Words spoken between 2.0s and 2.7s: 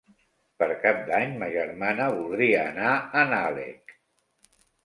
voldria